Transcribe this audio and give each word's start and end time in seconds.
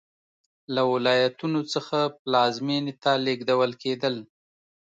له 0.73 0.81
ولایتونو 0.93 1.59
څخه 1.73 1.97
پلازمېنې 2.23 2.93
ته 3.03 3.11
لېږدول 3.25 3.71
کېدل 3.83 4.15